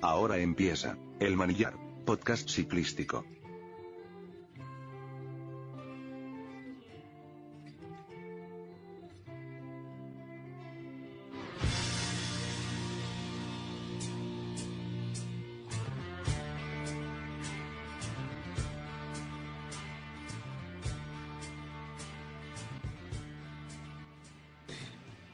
[0.00, 1.74] Ahora empieza, El Manillar,
[2.06, 3.24] podcast ciclístico.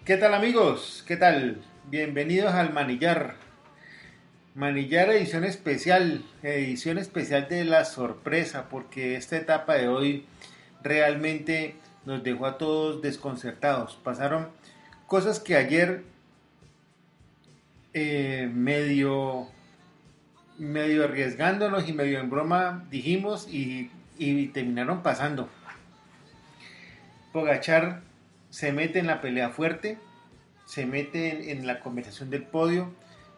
[0.07, 1.05] ¿Qué tal amigos?
[1.07, 1.63] ¿Qué tal?
[1.91, 3.44] Bienvenidos al Manillar.
[4.55, 10.27] Manillar edición especial, edición especial de la sorpresa, porque esta etapa de hoy
[10.83, 13.99] realmente nos dejó a todos desconcertados.
[14.05, 14.49] Pasaron
[15.09, 16.05] cosas que ayer
[17.95, 19.49] eh, medio,
[20.57, 25.49] medio arriesgándonos y medio en broma dijimos y, y terminaron pasando.
[27.33, 28.03] Pogachar
[28.51, 29.99] se mete en la pelea fuerte,
[30.65, 32.93] se mete en, la conversación del podio,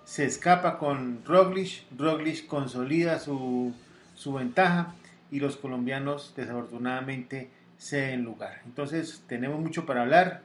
[0.06, 3.74] se escapa con Roglic, Roglic consolida su,
[4.15, 4.95] su ventaja
[5.32, 8.63] y los colombianos desafortunadamente ceden lugar.
[8.65, 10.43] Entonces tenemos mucho para hablar,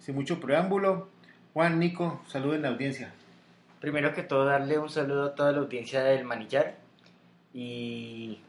[0.00, 1.08] sin mucho preámbulo.
[1.52, 3.12] Juan, Nico, saluden la audiencia.
[3.80, 6.74] Primero que todo, darle un saludo a toda la audiencia del Manillar
[7.52, 8.40] y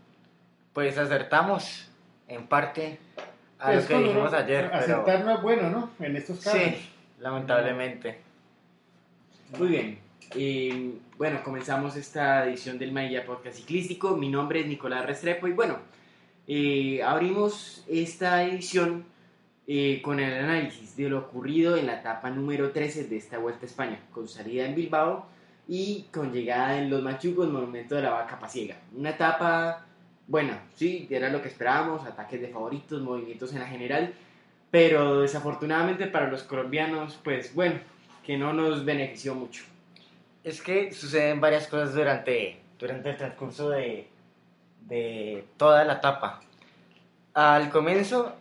[0.73, 1.91] pues acertamos
[2.27, 2.97] en parte
[3.59, 4.71] a lo que dijimos ayer.
[4.73, 5.91] Aceptar no es bueno, ¿no?
[6.03, 6.59] En estos casos.
[6.59, 8.19] Sí, lamentablemente.
[9.59, 10.04] Muy bien.
[11.17, 14.17] Bueno, comenzamos esta edición del Mailla Podcast Ciclístico.
[14.17, 15.77] Mi nombre es Nicolás Restrepo y bueno,
[17.05, 19.05] abrimos esta edición
[20.01, 23.69] con el análisis de lo ocurrido en la etapa número 13 de esta Vuelta a
[23.69, 25.27] España, con salida en Bilbao
[25.67, 28.77] y con llegada en Los Machucos, Monumento de la Vaca Pasiega.
[28.95, 29.85] Una etapa
[30.27, 34.13] bueno, sí, era lo que esperábamos, ataques de favoritos, movimientos en la general,
[34.71, 37.79] pero desafortunadamente para los colombianos, pues bueno,
[38.25, 39.63] que no nos benefició mucho.
[40.45, 44.07] Es que suceden varias cosas durante, durante el transcurso de,
[44.81, 46.39] de toda la etapa.
[47.33, 48.33] Al comienzo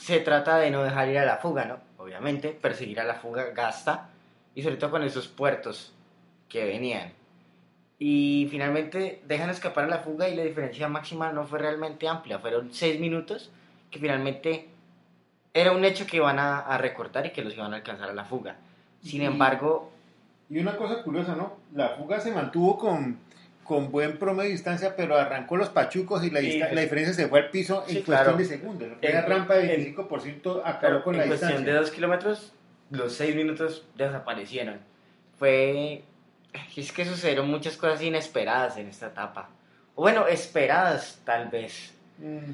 [0.00, 1.78] se trata de no dejar ir a la fuga, ¿no?
[1.98, 4.08] Obviamente, perseguir a la fuga gasta,
[4.56, 5.92] y sobre todo con esos puertos
[6.48, 7.12] que venían
[7.98, 12.38] y finalmente dejan escapar a la fuga y la diferencia máxima no fue realmente amplia,
[12.38, 13.50] fueron seis minutos
[13.90, 14.68] que finalmente
[15.54, 18.24] era un hecho que iban a, recortar y que los iban a alcanzar a la
[18.24, 18.56] fuga.
[19.02, 19.92] Sin embargo...
[20.48, 21.56] Y una cosa curiosa, ¿no?
[21.74, 23.18] La fuga se mantuvo con,
[23.64, 27.40] con buen promedio de distancia, pero arrancó los pachucos y la, la diferencia se fue
[27.40, 28.88] al piso en cuestión de segundos.
[29.02, 31.48] La rampa de 25% acabó con la distancia.
[31.48, 32.52] En cuestión de dos kilómetros,
[32.90, 34.78] los seis minutos desaparecieron.
[35.38, 36.04] Fue
[36.76, 39.50] es que sucedieron muchas cosas inesperadas en esta etapa.
[39.94, 41.92] O bueno, esperadas tal vez.
[42.18, 42.52] Mm,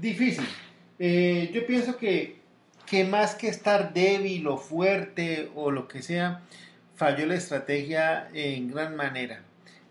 [0.00, 0.46] difícil.
[0.98, 2.36] Eh, yo pienso que,
[2.86, 6.42] que más que estar débil o fuerte o lo que sea,
[7.00, 9.40] falló la estrategia en gran manera.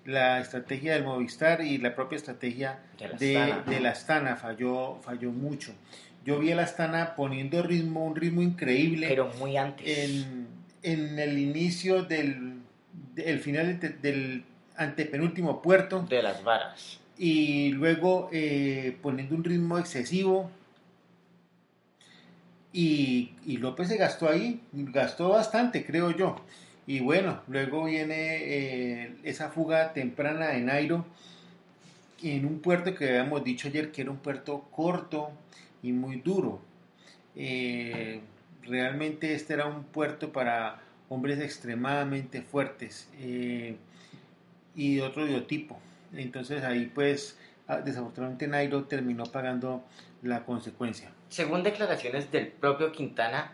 [0.06, 2.82] La estrategia del Movistar y la propia estrategia
[3.18, 4.36] de la, Astana.
[4.36, 5.74] falló, falló mucho.
[6.24, 9.08] Yo vi a la Astana poniendo ritmo, un ritmo increíble.
[9.08, 9.88] Pero muy antes.
[9.88, 10.48] En,
[10.84, 12.60] en el inicio del
[13.18, 14.44] el final del
[14.78, 16.06] antepenúltimo puerto.
[16.08, 17.00] De las varas.
[17.18, 20.52] Y luego eh, poniendo un ritmo excesivo.
[22.72, 26.36] Y, López se gastó ahí, gastó bastante, creo yo.
[26.90, 31.06] Y bueno, luego viene eh, esa fuga temprana de Nairo
[32.24, 35.30] en un puerto que habíamos dicho ayer que era un puerto corto
[35.84, 36.60] y muy duro.
[37.36, 38.22] Eh,
[38.64, 43.76] realmente este era un puerto para hombres extremadamente fuertes eh,
[44.74, 45.80] y de otro biotipo.
[46.16, 49.84] Entonces ahí pues ah, desafortunadamente Nairo terminó pagando
[50.24, 51.12] la consecuencia.
[51.28, 53.54] Según declaraciones del propio Quintana,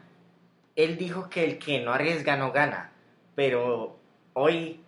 [0.78, 2.94] él dijo que el que no arriesga no gana,
[3.36, 3.98] pero
[4.34, 4.80] hoy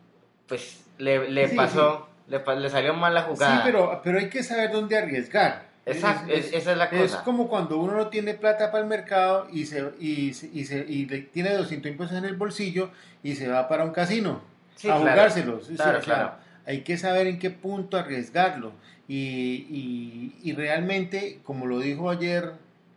[0.47, 3.57] pues le, pasó, Le, le, salió mal la jugada.
[3.57, 5.67] Sí, pero, pero hay que saber dónde arriesgar.
[5.85, 7.03] Exacto, esa es la cosa.
[7.03, 10.85] Es como cuando uno no tiene plata para el mercado y se y, y, se,
[10.87, 12.89] y tiene 200 pesos en el bolsillo
[13.23, 14.41] y se va para un casino
[14.89, 15.67] a jugárselos.
[15.75, 16.31] Claro, claro.
[16.65, 18.73] Hay que saber en qué punto arriesgarlo.
[19.07, 22.51] Y, y realmente, como lo dijo ayer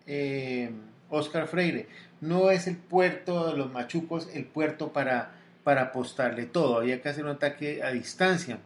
[0.09, 0.73] eh,
[1.09, 1.87] Oscar Freire,
[2.21, 5.31] no es el puerto de los machucos el puerto para,
[5.65, 6.79] para apostarle todo.
[6.79, 8.59] Había que hacer un ataque a distancia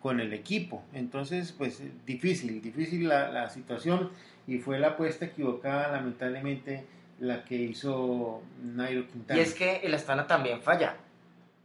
[0.00, 0.82] con el equipo.
[0.92, 4.10] Entonces, pues difícil, difícil la, situación
[4.46, 6.84] y fue la apuesta equivocada, lamentablemente,
[7.20, 9.38] la que hizo Nairo Quintana.
[9.38, 10.96] Y es que el Astana también falla.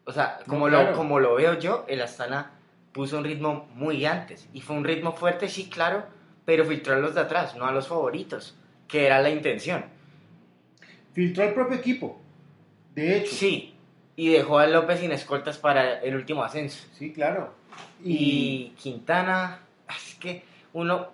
[0.06, 2.52] O sea, como, lo, como lo veo yo, el Astana
[2.94, 6.06] puso un ritmo muy antes y fue un ritmo fuerte, sí, claro,
[6.46, 8.56] pero filtró a los de atrás, no a los favoritos,
[8.88, 9.86] que era la intención.
[11.14, 12.22] Filtró al propio equipo,
[12.96, 13.36] de hecho.
[13.36, 13.77] Sí,
[14.18, 16.86] y dejó a López sin escoltas para el último ascenso.
[16.98, 17.54] Sí, claro.
[18.04, 20.44] Y, Quintana, es que
[20.74, 21.12] uno,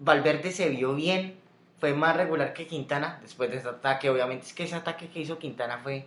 [0.00, 1.36] Valverde se vio bien,
[1.78, 5.20] fue más regular que Quintana después de ese ataque, obviamente es que ese ataque que
[5.20, 6.06] hizo Quintana fue...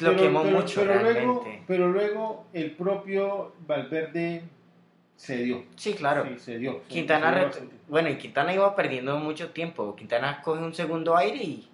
[0.00, 4.42] lo quemó mucho pero Luego, pero luego el propio Valverde
[5.18, 5.64] se dio.
[5.76, 6.24] Sí, claro.
[6.24, 6.82] Sí, se dio.
[6.84, 7.50] Quintana,
[7.88, 9.94] bueno, y Quintana iba perdiendo mucho tiempo.
[9.96, 11.68] Quintana coge un segundo aire y,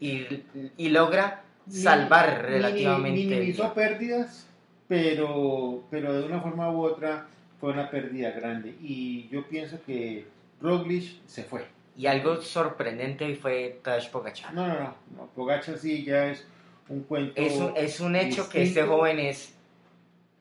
[0.00, 3.24] y, logra salvar relativamente.
[3.24, 4.46] Minimizó pérdidas,
[4.88, 7.26] pero, pero de una forma u otra
[7.60, 8.74] fue una pérdida grande.
[8.80, 10.26] Y yo pienso que
[10.60, 11.66] Roglic se fue.
[11.96, 14.52] Y algo sorprendente fue Tadej Pogacar.
[14.52, 15.26] No, no, no, no.
[15.34, 16.46] Pogacar sí ya es
[16.88, 17.40] un cuento.
[17.40, 19.54] Es un, es un hecho que este joven es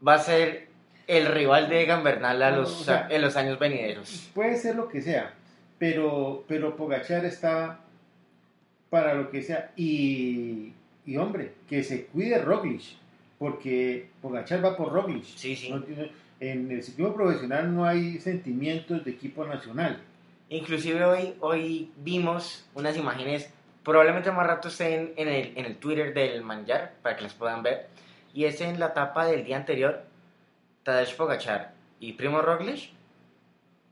[0.06, 0.68] va a ser
[1.08, 4.30] el rival de Egan Bernal a los, en los años venideros.
[4.34, 5.34] Puede ser lo que sea,
[5.78, 7.80] pero, pero Pogachar está
[8.90, 9.72] para lo que sea.
[9.76, 10.74] Y,
[11.06, 12.82] y hombre, que se cuide Roglic,
[13.38, 15.24] porque Pogachar va por Roglic.
[15.24, 15.74] Sí, sí.
[16.40, 20.02] en el ciclismo profesional no hay sentimientos de equipo nacional.
[20.50, 23.52] Inclusive hoy, hoy vimos unas imágenes,
[23.84, 27.64] probablemente más rato estén en el, en el Twitter del Manjar, para que las puedan
[27.64, 27.88] ver,
[28.34, 30.04] y es en la etapa del día anterior,
[30.84, 32.90] Tadej Pogachar y Primo Roglic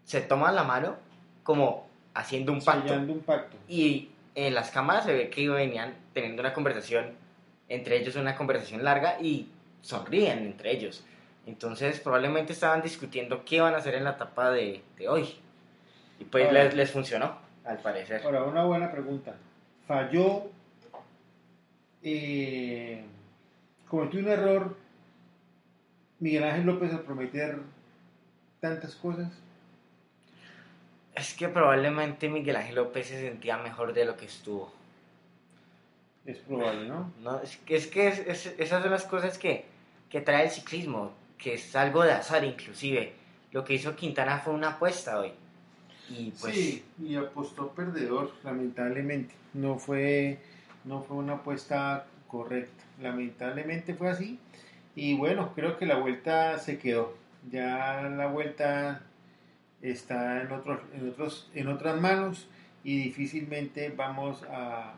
[0.03, 0.97] se toman la mano
[1.43, 2.93] como haciendo un pacto.
[2.93, 3.57] un pacto.
[3.67, 7.11] Y en las cámaras se ve que venían teniendo una conversación,
[7.69, 9.49] entre ellos una conversación larga y
[9.81, 11.03] sonríen entre ellos.
[11.45, 15.35] Entonces probablemente estaban discutiendo qué iban a hacer en la etapa de, hoy.
[16.19, 17.35] Y pues les, les, funcionó,
[17.65, 18.21] al parecer.
[18.23, 19.35] Ahora, una buena pregunta.
[19.87, 20.51] ¿Falló?
[22.03, 23.03] Eh,
[23.87, 24.77] ¿Cometió un error
[26.19, 27.59] Miguel Ángel López a prometer
[28.59, 29.31] tantas cosas?
[31.15, 34.71] Es que probablemente Miguel Ángel López se sentía mejor de lo que estuvo.
[36.25, 37.11] Es probable, ¿no?
[37.21, 39.65] no es que, es que esas son las cosas que,
[40.09, 43.13] que trae el ciclismo, que es algo de azar inclusive.
[43.51, 45.31] Lo que hizo Quintana fue una apuesta hoy.
[46.09, 46.53] Y pues...
[46.53, 49.33] Sí, y apostó perdedor, lamentablemente.
[49.53, 50.39] No fue,
[50.85, 52.83] no fue una apuesta correcta.
[53.01, 54.39] Lamentablemente fue así.
[54.95, 57.15] Y bueno, creo que la vuelta se quedó.
[57.49, 59.01] Ya la vuelta
[59.81, 62.47] está en, otros, en, otros, en otras manos
[62.83, 64.93] y difícilmente vamos a,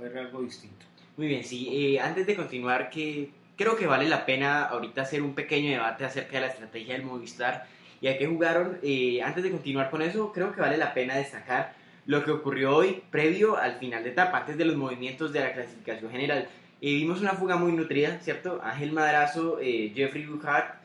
[0.00, 0.86] ver algo distinto.
[1.18, 1.68] Muy bien, sí.
[1.70, 6.06] Eh, antes de continuar, que creo que vale la pena ahorita hacer un pequeño debate
[6.06, 7.66] acerca de la estrategia del Movistar
[8.00, 8.78] y a qué jugaron.
[8.82, 11.74] Eh, antes de continuar con eso, creo que vale la pena destacar
[12.06, 15.52] lo que ocurrió hoy previo al final de etapa, antes de los movimientos de la
[15.52, 16.48] clasificación general.
[16.80, 18.60] Eh, vimos una fuga muy nutrida, ¿cierto?
[18.64, 20.79] Ángel Madrazo, eh, Jeffrey Buchart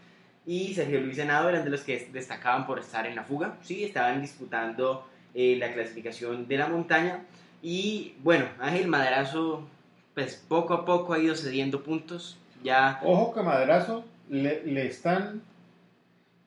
[0.45, 3.55] y Sergio Luis Senado eran de los que destacaban por estar en la fuga.
[3.63, 7.21] Sí, estaban disputando eh, la clasificación de la montaña.
[7.63, 9.67] Y bueno, Ángel Madrazo,
[10.13, 12.37] pues poco a poco ha ido cediendo puntos.
[12.63, 12.99] Ya...
[13.03, 15.41] Ojo que Madrazo le, están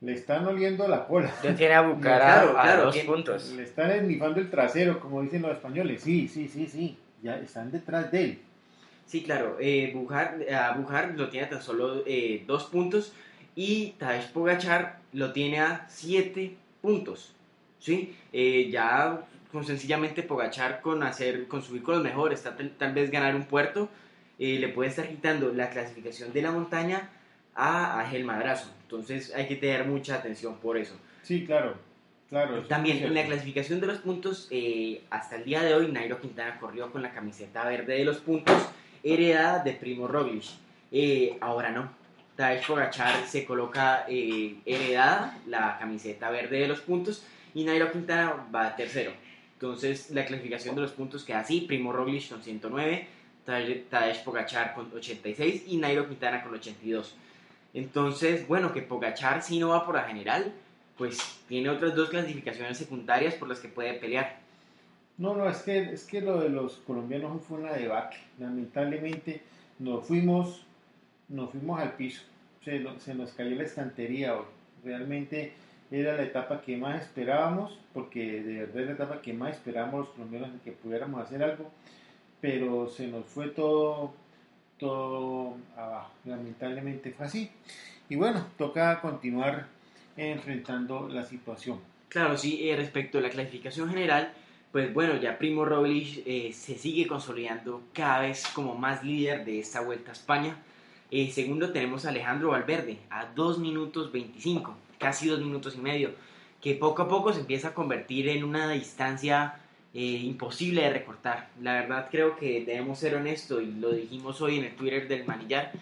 [0.01, 1.33] le están oliendo la cola.
[1.43, 3.51] Ya tiene a Bucar a, dos puntos.
[3.51, 6.03] Le están esnifando el trasero, como dicen los españoles.
[6.03, 6.97] Sí, sí, sí, sí.
[7.21, 8.39] Ya están detrás de él.
[9.07, 9.57] Sí, claro.
[9.59, 13.13] Eh, Bujar, a Bujar lo tiene a tan solo eh, dos puntos
[13.59, 17.35] y Tadej Pogachar lo tiene a siete puntos.
[17.81, 18.15] ¿sí?
[18.33, 23.11] Eh, ya con sencillamente Pogachar con hacer con subir con los mejores, tal, tal vez
[23.11, 23.89] ganar un puerto,
[24.39, 27.11] eh, le puede estar quitando la clasificación de la montaña
[27.57, 28.71] a Ángel Madrazo.
[28.83, 30.95] Entonces hay que tener mucha atención por eso.
[31.23, 31.75] Sí, claro.
[32.29, 34.51] Claro, También en la clasificación de los puntos,
[35.11, 38.69] hasta el día de hoy, Nairo Quintana corrió con la camiseta verde de los puntos
[39.03, 40.45] heredada de Primo Roglic.
[40.93, 41.98] Eh, ahora no.
[42.39, 48.47] Tadej Pogachar se coloca eh, heredada la camiseta verde de los puntos y Nairo Quintana
[48.55, 49.11] va tercero.
[49.55, 53.09] Entonces la clasificación de los puntos queda así, Primo Roglic con 109,
[53.45, 57.17] Tadej Pogachar con 86 y Nairo Quintana con 82.
[57.75, 60.53] Entonces, bueno, que Pogachar si no va por la general,
[60.97, 61.19] pues
[61.49, 64.39] tiene otras dos clasificaciones secundarias por las que puede pelear.
[65.17, 68.21] No, no, es que, es que lo de los colombianos fue una debacle.
[68.39, 69.43] Lamentablemente
[69.81, 70.68] nos fuimos,
[71.29, 72.23] nos fuimos al piso.
[72.65, 72.81] Se,
[73.15, 74.45] nos cayó la estantería hoy.
[74.85, 75.53] Realmente
[75.91, 80.01] era la etapa que más esperábamos, porque de verdad es la etapa que más esperábamos
[80.01, 81.71] los colombianos de que pudiéramos hacer algo,
[82.41, 84.13] pero se nos fue todo,
[84.79, 86.11] todo abajo.
[86.25, 87.51] Lamentablemente fue así.
[88.09, 89.67] Y bueno, toca continuar
[90.17, 91.79] enfrentando la situación.
[92.09, 94.33] Claro, sí, eh, respecto a la clasificación general,
[94.73, 99.61] pues bueno, ya Primo Roglic eh, se sigue consolidando cada vez como más líder de
[99.61, 100.57] esta Vuelta a España.
[101.11, 106.11] Eh, segundo tenemos a Alejandro Valverde a 2 minutos 25, casi 2 minutos y medio,
[106.61, 109.61] que poco a poco se empieza a convertir en una distancia
[109.95, 111.49] eh, imposible de recortar.
[111.63, 115.25] La verdad creo que debemos ser honestos y lo dijimos hoy en el Twitter del
[115.25, 115.73] Manillar.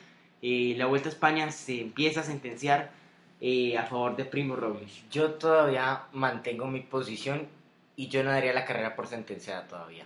[0.42, 2.92] Eh, la Vuelta a España se empieza a sentenciar
[3.40, 5.11] eh, a favor de Primo Roglic.
[5.11, 7.49] Yo todavía mantengo mi posición
[7.97, 10.04] y yo no daría la carrera por sentenciada todavía.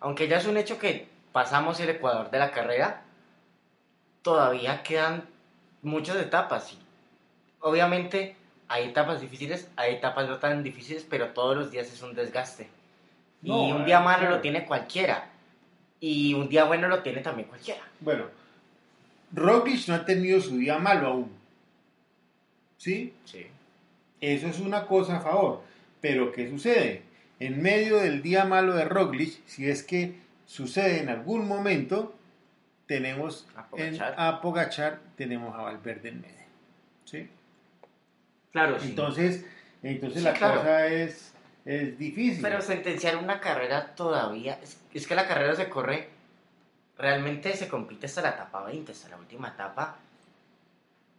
[0.00, 3.04] Aunque ya es un hecho que pasamos el Ecuador de la carrera,
[4.28, 5.24] todavía quedan
[5.80, 6.76] muchas etapas.
[7.60, 8.36] obviamente
[8.68, 12.68] hay etapas difíciles, hay etapas no tan difíciles, pero todos los días es un desgaste.
[13.42, 15.30] y un día malo lo tiene cualquiera.
[15.98, 17.80] Y un día bueno lo tiene también cualquiera.
[18.00, 18.26] Bueno,
[19.32, 21.32] Roglic no ha tenido su día malo aún.
[22.76, 23.14] ¿Sí?
[23.24, 23.46] Sí.
[24.20, 25.62] Eso es una cosa a favor.
[26.02, 27.02] Pero ¿qué sucede?
[27.40, 32.17] En medio del día malo de Roglic, si es que sucede en algún momento,
[32.88, 33.46] tenemos
[34.16, 36.34] a Pogachar, tenemos a Valverde en medio.
[37.04, 37.28] ¿Sí?
[38.50, 38.88] Claro, sí.
[38.88, 39.44] Entonces,
[39.82, 41.32] entonces la cosa es,
[41.64, 42.42] es difícil.
[42.42, 44.58] Pero sentenciar una carrera todavía,
[44.92, 46.08] es, que la carrera se corre,
[46.96, 49.98] realmente se compite hasta la etapa 20, hasta la última etapa.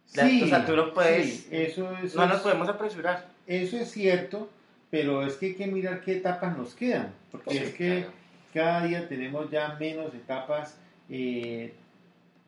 [0.06, 3.28] Sí, o sea, tú no puedes, eso, no nos podemos apresurar.
[3.46, 4.50] Eso es cierto,
[4.90, 8.06] pero es que hay que mirar qué etapas nos quedan, porque es que
[8.52, 10.76] cada día tenemos ya menos etapas
[11.10, 11.74] eh,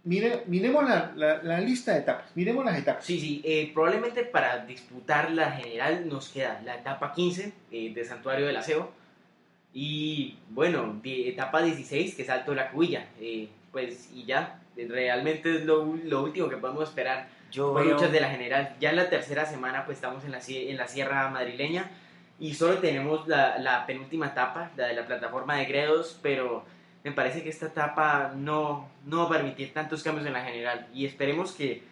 [0.04, 3.04] Mire, miremos la, la, lista de etapas, miremos las etapas.
[3.04, 8.04] Sí, sí, eh, probablemente para disputar la general nos queda la etapa 15 eh, de
[8.04, 8.90] Santuario del Aseo
[9.72, 15.58] y bueno, etapa 16 que es Alto de la Cubilla, eh, pues y ya, realmente
[15.58, 18.74] es lo, lo último que podemos esperar Yo por luchas de la general.
[18.80, 21.88] Ya en la tercera semana pues estamos en la, en la Sierra Madrileña
[22.40, 26.64] y solo tenemos la, la penúltima etapa, la de la plataforma de Gredos, pero
[27.04, 30.88] me parece que esta etapa no, no va a permitir tantos cambios en la general.
[30.94, 31.82] Y esperemos que,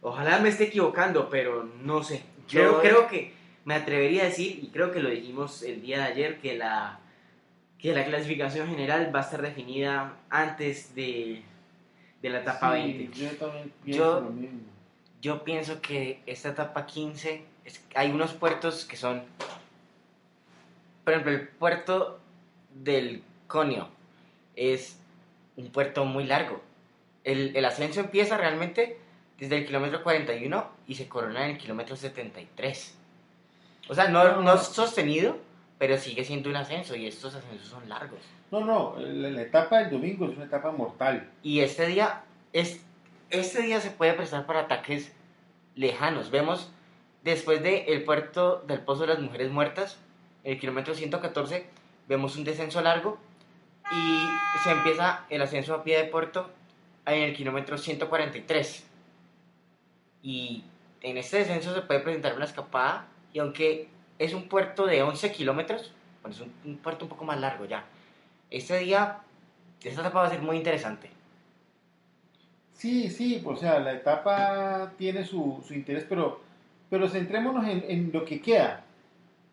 [0.00, 2.22] ojalá me esté equivocando, pero no sé.
[2.48, 3.32] Yo creo que
[3.64, 7.00] me atrevería a decir, y creo que lo dijimos el día de ayer, que la,
[7.78, 11.42] que la clasificación general va a estar definida antes de,
[12.22, 13.18] de la etapa 20.
[13.18, 14.60] Yo también pienso lo mismo.
[15.20, 17.44] Yo pienso que esta etapa 15,
[17.94, 19.22] hay unos puertos que son,
[21.04, 22.20] por ejemplo, el puerto
[22.72, 23.99] del Conio
[24.56, 24.98] es
[25.56, 26.60] un puerto muy largo.
[27.24, 28.98] El, el, ascenso empieza realmente
[29.38, 32.96] desde el kilómetro 41 y se corona en el kilómetro 73.
[33.88, 35.36] O sea, no, no es sostenido,
[35.78, 38.20] pero sigue siendo un ascenso y estos ascensos son largos.
[38.50, 41.30] No, no, la, etapa del domingo es una etapa mortal.
[41.42, 42.84] Y este día, es,
[43.30, 45.12] este día se puede prestar para ataques
[45.74, 46.30] lejanos.
[46.30, 46.70] Vemos
[47.24, 49.98] después del el puerto del Pozo de las Mujeres Muertas,
[50.44, 51.66] el kilómetro 114,
[52.08, 53.18] vemos un descenso largo
[53.90, 54.28] y
[54.62, 56.50] se empieza el ascenso a pie de puerto
[57.06, 58.86] en el kilómetro 143.
[60.22, 60.64] Y
[61.02, 65.32] en este descenso se puede presentar una escapada y aunque es un puerto de 11
[65.32, 65.92] kilómetros,
[66.22, 67.84] bueno, es un, puerto un poco más largo ya,
[68.50, 69.20] este día,
[69.82, 71.10] esta etapa va a ser muy interesante.
[72.74, 76.40] Sí, sí, o sea, la etapa tiene su, su interés, pero,
[76.88, 78.84] pero centrémonos en, lo que queda,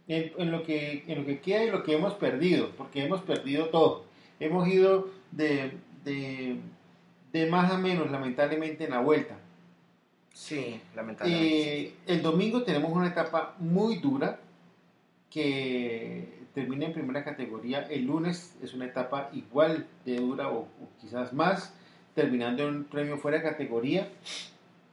[0.08, 3.22] en, en, lo que, en lo que queda y lo que hemos perdido, porque hemos
[3.22, 4.07] perdido todo
[4.39, 9.38] hemos ido de, de, más a menos, lamentablemente, en la vuelta.
[10.34, 11.82] Sí, lamentablemente.
[11.82, 14.39] Eh, el domingo tenemos una etapa muy dura
[15.29, 17.82] que termina en primera categoría.
[17.89, 20.67] El lunes es una etapa igual de dura o,
[21.00, 21.74] quizás más,
[22.15, 24.10] terminando en un premio fuera de categoría.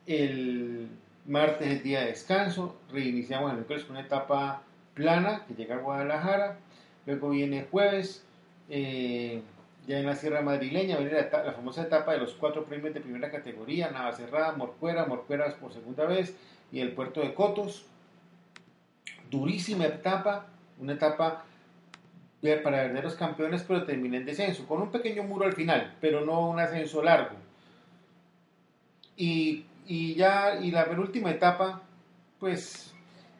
[0.06, 0.88] El
[1.26, 5.78] martes es día de descanso, reiniciamos el miércoles con una etapa plana que llega a
[5.78, 6.58] Guadalajara.
[7.06, 8.24] Luego viene jueves,
[8.68, 9.42] eh,
[9.86, 13.90] ya en la Sierra Madrileña la, famosa etapa de los cuatro premios de primera categoría,
[13.90, 16.36] Navacerrada, Morcuera, Morcueras por segunda vez
[16.72, 17.86] y el puerto de Cotos.
[19.30, 20.46] Durísima etapa,
[20.78, 21.44] una etapa
[22.62, 26.50] para verdaderos campeones, pero termina en descenso, con un pequeño muro al final, pero no
[26.50, 27.36] un ascenso largo.
[29.16, 31.82] Y, y ya, y la penúltima etapa,
[32.38, 32.92] pues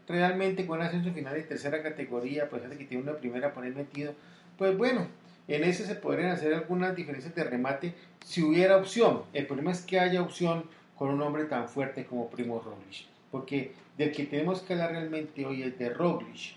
[0.08, 3.64] realmente con un ascenso final de tercera categoría, pues hace que tiene una primera por
[3.64, 4.14] ahí metido
[4.56, 5.06] pues bueno,
[5.48, 7.94] en ese se podrían hacer algunas diferencias de remate
[8.24, 9.22] si hubiera opción.
[9.32, 10.64] El problema es que haya opción
[10.96, 13.06] con un hombre tan fuerte como Primo Roglic.
[13.30, 16.56] Porque del que tenemos que hablar realmente hoy es de Roglic.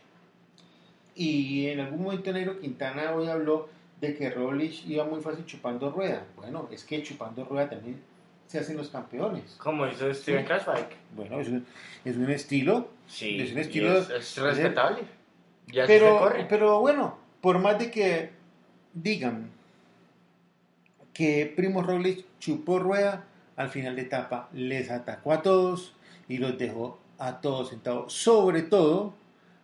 [1.16, 5.92] Y en algún momento Negro Quintana hoy habló de que Roglic iba muy fácil chupando
[5.92, 6.25] rueda.
[6.36, 8.00] Bueno, es que chupando rueda también
[8.48, 9.56] se hacen los campeones.
[9.58, 10.96] ¿Cómo hizo Steven Crashbike?
[11.16, 11.66] Bueno, es un,
[12.06, 12.89] es un estilo.
[13.08, 13.98] Sí, es un estilo.
[13.98, 15.01] Es, respetable.
[15.68, 18.32] Ya pero, pero bueno, por más de que
[18.94, 19.50] digan
[21.13, 23.25] que Primo Roglic chupó rueda,
[23.56, 25.94] al final de etapa les atacó a todos
[26.27, 29.13] y los dejó a todos sentados, sobre todo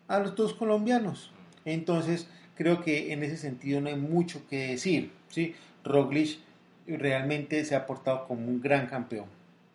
[0.08, 1.32] a los dos colombianos.
[1.66, 5.12] Entonces, creo que en ese sentido no hay mucho que decir.
[5.30, 5.56] ¿sí?
[5.84, 6.40] Roglic
[6.88, 9.26] realmente se ha portado como un gran campeón.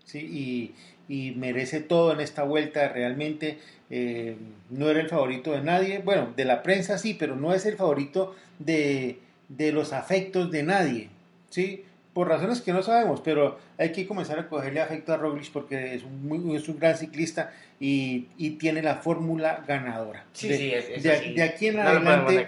[0.08, 0.18] ¿Sí?
[0.18, 0.74] Y,
[1.08, 2.88] y merece todo en esta vuelta.
[2.88, 3.58] Realmente
[3.90, 4.36] eh,
[4.70, 5.98] no era el favorito de nadie.
[5.98, 10.62] Bueno, de la prensa sí, pero no es el favorito de, de los afectos de
[10.62, 11.08] nadie.
[11.50, 11.84] ¿sí?
[12.14, 15.94] Por razones que no sabemos, pero hay que comenzar a cogerle afecto a Roglic porque
[15.94, 20.24] es un, muy, es un gran ciclista y, y tiene la fórmula ganadora.
[20.32, 22.46] Sí, de, sí, es, de, aquí en No adelante,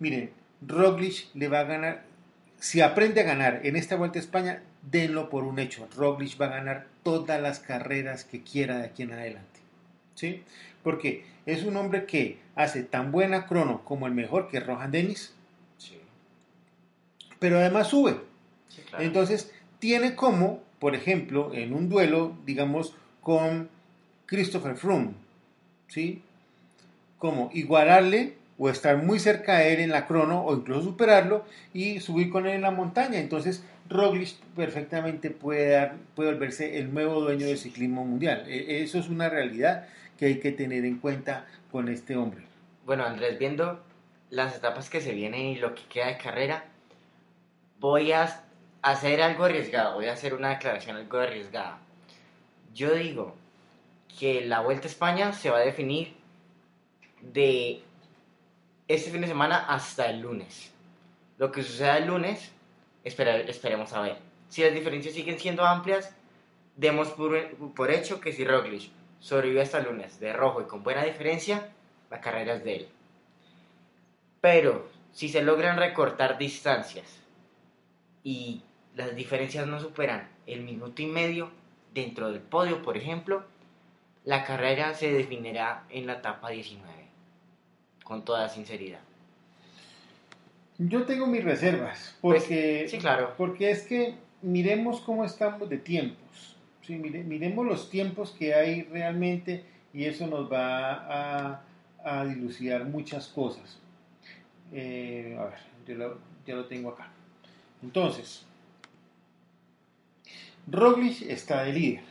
[0.00, 0.30] miren,
[0.66, 2.02] Roglic le va a ganar,
[2.58, 5.88] si aprende a ganar en esta Vuelta a España, denlo por un hecho.
[5.96, 9.60] Roglic va a ganar todas las carreras que quiera de aquí en adelante.
[10.14, 10.42] ¿Sí?
[10.82, 14.90] Porque es un hombre que hace tan buena crono como el mejor que es Rohan
[14.90, 15.34] Dennis,
[15.78, 15.98] Sí,
[17.38, 18.20] pero además sube.
[18.68, 19.04] sí, claro.
[19.04, 23.68] Entonces, tiene como, por ejemplo, en un duelo, digamos, con
[24.26, 25.12] Christopher Froome,
[25.88, 26.22] ¿sí?
[27.18, 32.00] Como igualarle o estar muy cerca de él en la crono o incluso superarlo y
[32.00, 33.18] subir con él en la montaña.
[33.18, 38.44] Entonces, Roglic perfectamente puede, dar, puede volverse el nuevo dueño del ciclismo mundial.
[38.48, 39.86] E- Eso es una realidad
[40.18, 42.44] que hay que tener en cuenta con este hombre.
[42.86, 43.82] Bueno, Andrés, viendo
[44.30, 46.64] las etapas que se vienen y lo que queda de carrera,
[47.80, 48.42] voy a
[48.82, 51.78] hacer algo arriesgado, voy a hacer una declaración algo arriesgada.
[52.74, 53.34] Yo digo
[54.18, 56.14] que la Vuelta a España se va a definir
[57.22, 57.82] de
[58.88, 60.72] este fin de semana hasta el lunes.
[61.38, 62.52] Lo que suceda el lunes,
[63.04, 64.16] esperemos a ver.
[64.48, 66.14] Si las diferencias siguen siendo amplias,
[66.76, 70.82] demos por, por hecho que si Roglic sobrevive hasta el lunes de rojo y con
[70.82, 71.70] buena diferencia,
[72.10, 72.88] la carrera es de él.
[74.40, 77.20] Pero si se logran recortar distancias
[78.22, 78.62] y
[78.94, 81.50] las diferencias no superan el minuto y medio
[81.92, 83.44] dentro del podio, por ejemplo,
[84.24, 86.92] la carrera se definirá en la etapa 19,
[88.02, 89.00] con toda sinceridad.
[90.78, 93.34] Yo tengo mis reservas, Pues, porque, sí, claro.
[93.36, 96.56] porque es que miremos cómo estamos de tiempos.
[96.82, 100.92] Sí, mire- miremos los tiempos que hay realmente y eso nos va
[101.52, 101.62] a,
[102.04, 103.78] a dilucidar muchas cosas.
[104.72, 107.08] Eh, a ver, yo lo, ya lo tengo acá.
[107.82, 108.44] Entonces,
[110.66, 112.02] Roglic está de líder.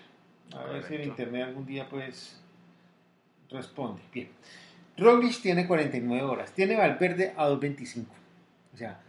[0.56, 2.40] A ver si el internet algún día pues
[3.50, 4.02] responde.
[4.14, 4.30] Bien.
[4.98, 6.52] Roglic tiene 49 horas.
[6.54, 8.06] Tiene Valverde a 2.25.
[8.74, 9.00] O sea,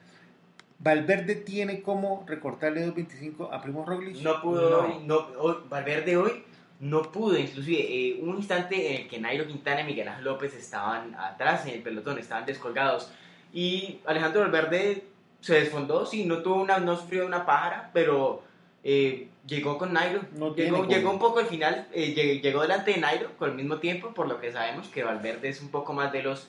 [0.78, 4.16] Valverde tiene como recortarle 2.25 a Primo Roglic.
[4.22, 4.78] No pudo No.
[4.78, 6.44] hoy, no, hoy- Valverde hoy
[6.80, 10.24] no pudo, inclusive eh, hubo un instante en el que Nairo Quintana y Miguel Ángel
[10.24, 13.10] López estaban atrás en el pelotón, estaban descolgados
[13.52, 15.04] y Alejandro Valverde
[15.40, 18.42] se desfondó, sí, no tuvo una, no sufrió una pájara, pero
[18.82, 22.90] eh, llegó con Nairo, No llegó, llegó un poco al final, eh, lleg- llegó delante
[22.92, 25.92] de Nairo con el mismo tiempo, por lo que sabemos que Valverde es un poco
[25.94, 26.48] más veloz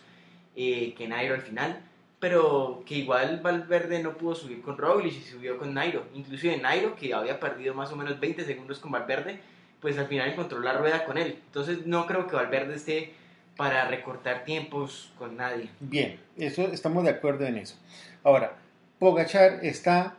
[0.55, 1.79] eh, que Nairo al final,
[2.19, 6.05] pero que igual Valverde no pudo subir con Roglic y subió con Nairo.
[6.13, 9.39] Inclusive Nairo, que había perdido más o menos 20 segundos con Valverde,
[9.81, 11.39] pues al final encontró la rueda con él.
[11.45, 13.13] Entonces no creo que Valverde esté
[13.55, 15.69] para recortar tiempos con nadie.
[15.79, 17.75] Bien, eso estamos de acuerdo en eso.
[18.23, 18.57] Ahora,
[18.99, 20.15] Pogachar está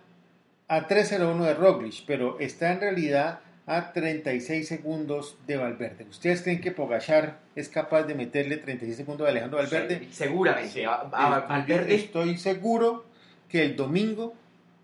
[0.68, 6.05] a 3.01 de Roglic, pero está en realidad a 36 segundos de Valverde.
[6.09, 10.07] ¿Ustedes creen que Pogachar es capaz de meterle 36 segundos a Alejandro Valverde?
[10.12, 10.70] Seguramente.
[10.70, 10.85] Sí.
[10.85, 13.05] A- a- Valverde, Estoy seguro
[13.48, 14.35] que el domingo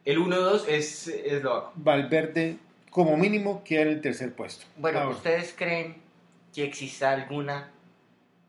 [0.04, 1.72] el 1-2 es, es loco.
[1.76, 2.56] Valverde
[2.90, 4.66] como mínimo queda en el tercer puesto.
[4.76, 5.96] Bueno, Ahora, ¿ustedes creen
[6.52, 7.70] que exista alguna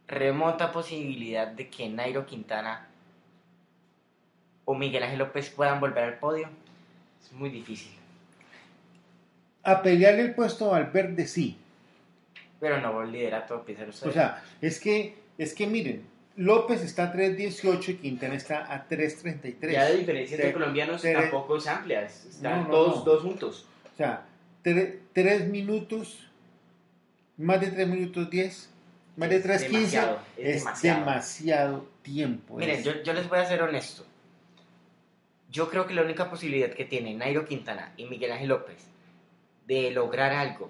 [0.08, 2.88] remota posibilidad de que Nairo Quintana
[4.66, 6.50] o Miguel Ángel López puedan volver al podio?
[7.24, 7.92] Es muy difícil.
[9.64, 11.58] A pelearle el puesto a Valverde sí.
[12.60, 14.04] Pero no el liderato, ustedes.
[14.04, 18.88] O sea, es que, es que miren, López está a 3.18 y Quintana está a
[18.88, 19.72] 3.33.
[19.72, 22.04] Ya de diferencia entre colombianos tampoco es amplia.
[22.04, 23.04] es- Están No, no, todos no.
[23.12, 23.66] dos juntos.
[23.94, 24.26] O sea,
[24.64, 26.28] tre- tres minutos,
[27.38, 28.70] más de 3 minutos 10,
[29.18, 31.00] más de Es 3.15 demasiado, es, es demasiado.
[31.02, 32.56] demasiado tiempo.
[32.58, 34.06] Miren, es- yo, yo les voy a ser honesto.
[35.52, 38.78] Yo creo que la única posibilidad que tiene Nairo Quintana y Miguel Ángel López
[39.68, 40.70] de lograr algo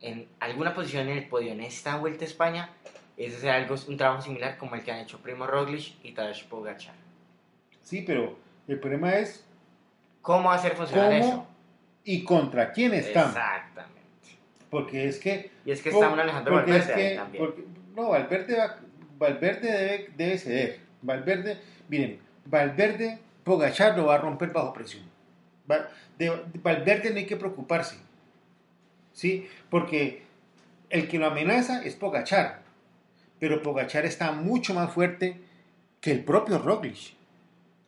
[0.00, 2.70] en alguna posición en el podio en esta Vuelta a España
[3.16, 6.44] es hacer algo, un trabajo similar como el que han hecho Primo Roglic y Tadej
[6.48, 6.94] Pogacar.
[7.82, 8.36] Sí, pero
[8.68, 9.44] el problema es
[10.20, 11.30] ¿Cómo hacer funcionar eso?
[11.30, 11.46] cómo
[12.04, 13.28] y contra quién están.
[13.28, 13.96] Exactamente.
[14.70, 17.44] Porque es que Y es que está un Alejandro porque Valverde es que- también.
[17.44, 18.78] porque- no, Valverde, va-
[19.18, 20.80] Valverde debe, debe ceder.
[21.00, 25.04] Valverde, miren, Valverde, Pogachar lo va a romper bajo presión.
[25.70, 26.30] Va- de,
[26.62, 27.96] Valverde no hay que preocuparse.
[29.16, 29.48] ¿Sí?
[29.70, 30.24] Porque
[30.90, 32.60] el que lo amenaza es Pogachar.
[33.40, 35.40] Pero Pogachar está mucho más fuerte
[36.02, 37.14] que el propio Roglic.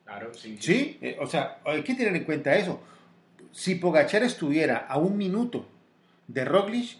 [0.07, 0.57] Claro, sí.
[0.59, 2.83] Sí, eh, o sea, hay que tener en cuenta eso.
[3.53, 5.69] Si Pogachar estuviera a un minuto
[6.29, 6.97] de Roglic,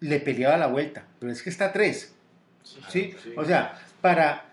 [0.00, 2.14] le peleaba la vuelta, pero es que está a tres.
[2.90, 3.14] ¿sí?
[3.34, 4.44] O sea, para,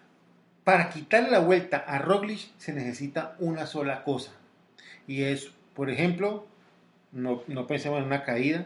[0.63, 4.31] para quitarle la vuelta a Roglic se necesita una sola cosa.
[5.05, 6.47] Y es, por ejemplo,
[7.11, 8.65] no, no pensemos en una caída,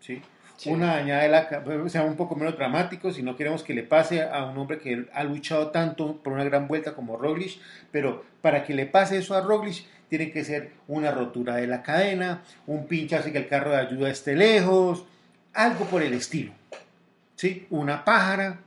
[0.00, 0.22] ¿sí?
[0.66, 4.22] Una dañada de la sea un poco menos dramático, si no queremos que le pase
[4.22, 7.58] a un hombre que ha luchado tanto por una gran vuelta como Roglic,
[7.90, 11.82] pero para que le pase eso a Roglic tiene que ser una rotura de la
[11.82, 15.04] cadena, un pinchazo que el carro de ayuda esté lejos,
[15.54, 16.52] algo por el estilo.
[17.36, 17.66] ¿Sí?
[17.70, 18.58] Una pájara,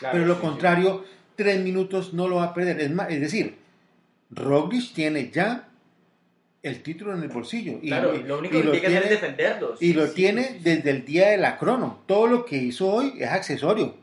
[0.00, 1.04] pero lo contrario,
[1.36, 2.80] tres minutos no lo va a perder.
[2.80, 3.58] Es, es decir,
[4.30, 5.68] Roglic tiene ya
[6.62, 7.78] el título en el bolsillo.
[7.82, 9.74] Y, claro, lo único que tiene que hacer es defenderlo.
[9.80, 12.00] y lo tiene desde el día de la crono.
[12.06, 13.96] Todo lo que hizo hoy es accesorio.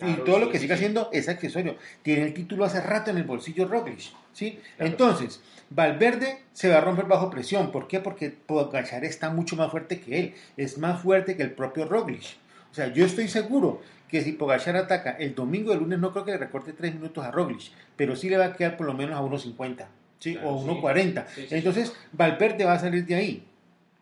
[0.00, 1.76] y todo lo que sigue haciendo es accesorio.
[2.02, 4.00] Tiene el título hace rato en el bolsillo Roglic.
[4.32, 4.58] ¿sí?
[4.78, 7.70] Entonces, Valverde se va a romper bajo presión.
[7.70, 8.00] ¿Por qué?
[8.00, 10.34] Porque Pogacar está mucho más fuerte que él.
[10.56, 12.24] Es más fuerte que el propio Roglic.
[12.70, 16.24] O sea, yo estoy seguro que si Pogachar ataca el domingo, el lunes, no creo
[16.24, 18.94] que le recorte tres minutos a Roglic, pero sí le va a quedar por lo
[18.94, 19.86] menos a 1.50.
[20.20, 20.38] ¿sí?
[20.42, 21.24] o 1.40.
[21.50, 23.44] entonces, Valverde va a salir de ahí.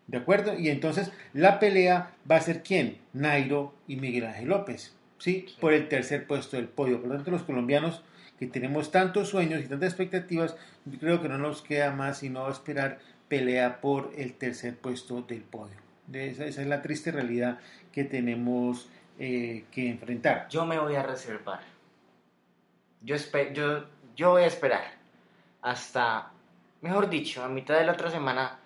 [0.07, 0.57] ¿De acuerdo?
[0.57, 2.97] Y entonces la pelea va a ser quién?
[3.13, 5.45] Nairo y Miguel Ángel López, ¿sí?
[5.59, 6.99] Por el tercer puesto del podio.
[6.99, 8.03] Por lo tanto, los colombianos
[8.39, 10.55] que tenemos tantos sueños y tantas expectativas,
[10.99, 15.75] creo que no nos queda más sino esperar pelea por el tercer puesto del podio.
[16.11, 17.59] Esa, esa es la triste realidad
[17.91, 20.47] que tenemos eh, que enfrentar.
[20.49, 21.59] Yo me voy a reservar.
[23.03, 23.15] Yo,
[23.53, 24.98] yo, yo voy a esperar
[25.61, 26.31] hasta,
[26.81, 28.59] mejor dicho, a mitad de la otra semana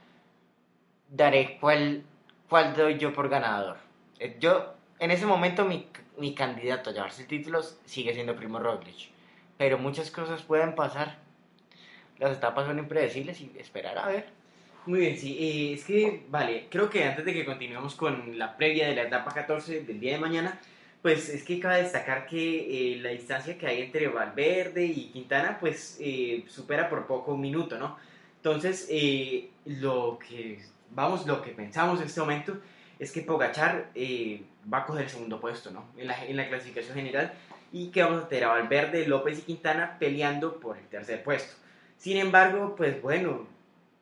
[1.10, 2.04] daré cuál,
[2.50, 3.78] cuál doy yo por ganador.
[4.20, 9.10] Eh, yo, en ese momento, mi, mi candidato a llevarse títulos sigue siendo Primo Roglic.
[9.58, 11.18] Pero muchas cosas pueden pasar.
[12.20, 14.28] Las etapas son impredecibles y esperar a ver.
[14.86, 15.38] Muy bien, sí.
[15.40, 19.04] Eh, es que, vale, creo que antes de que continuemos con la previa de la
[19.04, 20.60] etapa 14 del día de mañana,
[21.04, 25.58] pues es que cabe destacar que eh, la distancia que hay entre Valverde y Quintana,
[25.60, 27.98] pues eh, supera por poco un minuto, ¿no?
[28.38, 30.62] Entonces, eh, lo que
[30.92, 32.58] vamos, lo que pensamos en este momento
[32.98, 33.92] es que Pogachar
[34.74, 35.88] va a coger el segundo puesto, ¿no?
[35.98, 37.34] En la, en la clasificación general
[37.74, 41.54] y que vamos a tener a Valverde, López y Quintana peleando por el tercer puesto.
[41.98, 43.46] Sin embargo, pues bueno,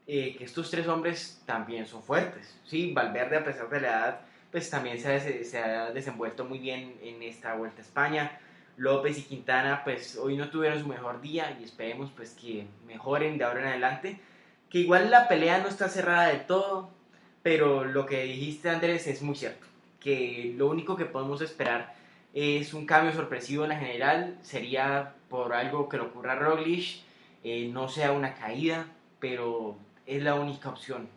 [0.05, 2.93] que estos tres hombres también son fuertes, ¿sí?
[2.93, 6.95] Valverde, a pesar de la edad, pues también se ha, se ha desenvuelto muy bien
[7.01, 8.39] en esta Vuelta a España.
[8.77, 13.37] López y Quintana pues hoy no tuvieron su mejor día y esperemos pues que mejoren
[13.37, 14.19] de ahora en adelante.
[14.69, 16.89] Que igual la pelea no está cerrada de todo,
[17.43, 19.67] pero lo que dijiste Andrés es muy cierto.
[19.99, 21.93] Que lo único que podemos esperar
[22.33, 24.37] es un cambio sorpresivo en la general.
[24.41, 27.01] Sería por algo que le ocurra a Roglic,
[27.43, 28.87] eh, no sea una caída,
[29.19, 31.07] pero es la única opción.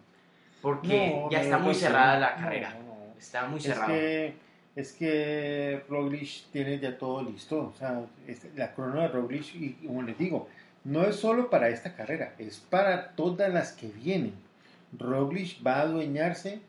[0.60, 2.74] Porque ya está muy cerrada la carrera.
[3.24, 3.92] Está muy cerrado.
[3.94, 4.34] Es que,
[4.76, 7.72] es que Roglic tiene ya todo listo.
[7.74, 10.48] O sea, este, la crono de Roglic, y como les digo,
[10.84, 14.34] no es solo para esta carrera, es para todas las que vienen.
[14.98, 16.60] Roglic va a adueñarse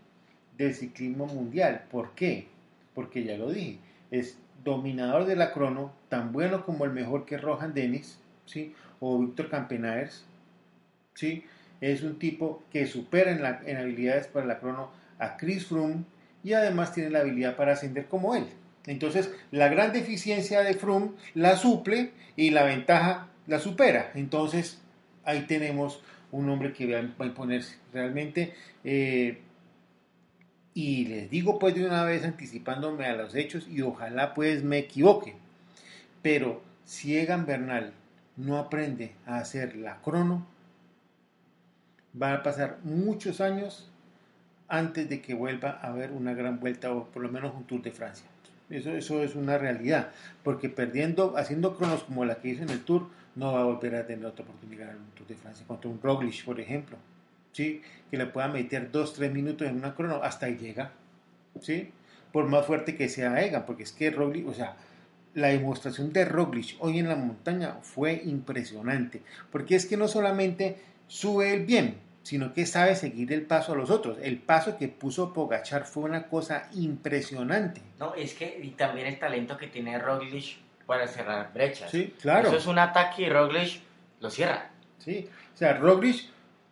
[0.57, 1.83] del ciclismo mundial.
[1.91, 2.47] ¿Por qué?
[2.93, 3.79] Porque ya lo dije,
[4.11, 8.73] es dominador de la crono, tan bueno como el mejor que Rohan Dennis, ¿sí?
[9.01, 10.25] o Víctor Campenaers,
[11.13, 11.43] ¿sí?
[11.81, 14.89] es un tipo que supera en, la, en habilidades para la crono
[15.19, 16.05] a Chris Froome,
[16.45, 18.45] y además tiene la habilidad para ascender como él.
[18.85, 24.11] Entonces, la gran deficiencia de Froome la suple y la ventaja la supera.
[24.13, 24.79] Entonces,
[25.23, 28.53] ahí tenemos un hombre que va a imponerse realmente.
[28.83, 29.41] Eh,
[30.75, 34.77] y les digo pues de una vez anticipándome a los hechos y ojalá pues me
[34.77, 35.33] equivoque.
[36.21, 37.93] Pero si Egan Bernal
[38.37, 40.45] no aprende a hacer la crono,
[42.21, 43.89] va a pasar muchos años
[44.67, 47.81] antes de que vuelva a haber una gran vuelta o por lo menos un Tour
[47.81, 48.27] de Francia.
[48.69, 50.09] Eso, eso es una realidad,
[50.43, 53.95] porque perdiendo, haciendo cronos como la que hizo en el Tour, no va a volver
[53.95, 56.97] a tener otra oportunidad en un Tour de Francia contra un Roglic, por ejemplo,
[57.51, 57.81] ¿sí?
[58.09, 60.91] que le pueda meter 2-3 minutos en una crono, hasta ahí llega,
[61.61, 61.91] ¿sí?
[62.31, 64.75] por más fuerte que sea Egan, porque es que Roglic, o sea,
[65.35, 70.77] la demostración de Roglic hoy en la montaña fue impresionante, porque es que no solamente
[71.07, 74.17] sube el bien, sino que sabe seguir el paso a los otros.
[74.19, 77.83] El paso que puso Pogachar fue una cosa impresionante.
[77.99, 80.57] No, es que y también el talento que tiene Roglic
[80.87, 81.91] para cerrar brechas.
[81.91, 82.47] Sí, claro.
[82.47, 83.79] Eso es un ataque y Roglic
[84.21, 84.71] lo cierra.
[84.97, 86.25] Sí, o sea, Roglic,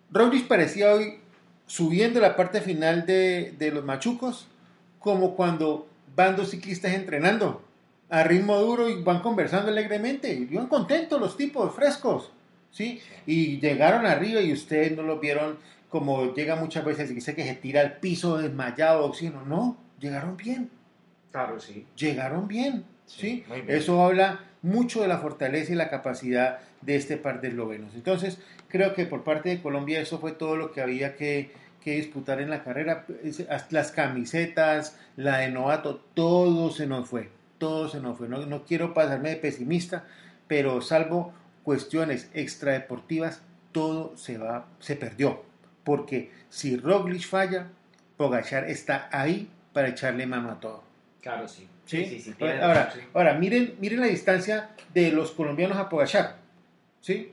[0.10, 1.20] Roglic parecía hoy
[1.68, 4.48] subiendo la parte final de, de los machucos
[4.98, 7.64] como cuando van dos ciclistas entrenando.
[8.10, 10.34] a ritmo duro y van conversando alegremente.
[10.34, 12.32] Iban contentos los tipos, frescos.
[12.74, 13.00] ¿Sí?
[13.26, 15.58] Y llegaron arriba y ustedes no lo vieron
[15.88, 19.46] como llega muchas veces y dice que se tira al piso desmayado, oxígeno.
[19.46, 20.72] No, llegaron bien.
[21.32, 21.86] Claro, sí.
[21.96, 22.84] Llegaron bien.
[23.06, 23.46] ¿sí?
[23.68, 27.94] Eso habla mucho de la fortaleza y la capacidad de este par de eslovenos.
[27.94, 31.52] Entonces, creo que por parte de Colombia eso fue todo lo que había que,
[31.84, 33.06] que disputar en la carrera.
[33.70, 37.30] Las camisetas, la de novato, todo se nos fue.
[37.60, 38.28] Todo se nos fue.
[38.28, 40.06] No, no quiero pasarme de pesimista,
[40.48, 45.44] pero salvo cuestiones extradeportivas, todo se va, se perdió.
[45.84, 47.68] Porque si Roglic falla,
[48.18, 50.84] Pogachar está ahí para echarle mano a todo.
[51.22, 51.68] Claro, sí.
[51.86, 52.34] ¿Sí?
[52.40, 56.38] ahora, ahora miren, miren la distancia de los colombianos a Pogachar.
[57.02, 57.32] ¿Sí?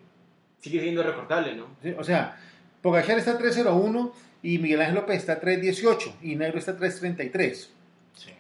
[0.61, 1.69] Sigue siendo recortable, ¿no?
[1.99, 2.37] O sea,
[2.83, 4.13] Pogachar está 301
[4.43, 7.73] y Miguel Ángel López está 318 y Negro está 333.
[8.15, 8.31] Sí.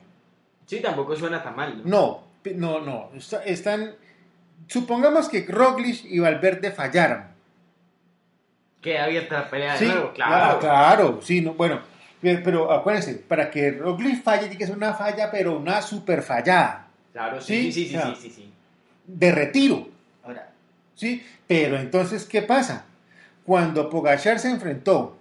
[0.67, 1.85] Sí, tampoco suena tan mal, ¿no?
[1.85, 3.11] No, no, no.
[3.45, 3.95] Están.
[4.69, 7.35] Supongamos que Roglic y Valverde fallaran.
[8.81, 10.59] Que abierta la pelea de sí, nuevo, claro.
[10.59, 11.81] Claro, sí, no, bueno,
[12.21, 16.87] pero acuérdense, para que Roglic falle tiene que ser una falla, pero una super fallada.
[17.13, 18.53] Claro, sí, sí, sí, sí, sí, sí,
[19.07, 19.89] De retiro.
[20.23, 20.51] Ahora.
[20.95, 21.25] ¿Sí?
[21.47, 22.85] Pero entonces, ¿qué pasa?
[23.45, 25.19] Cuando Pogachar se enfrentó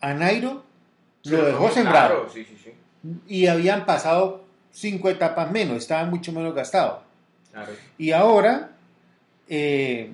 [0.00, 0.64] a Nairo,
[1.24, 2.24] lo dejó sembrado.
[2.24, 2.74] Claro, sí, sí, sí.
[3.26, 7.03] Y habían pasado cinco etapas menos, estaba mucho menos gastado.
[7.54, 7.72] Claro.
[7.98, 8.72] Y ahora,
[9.48, 10.10] eh,